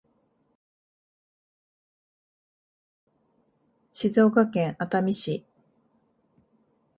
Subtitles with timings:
[3.91, 5.45] 静岡県熱海市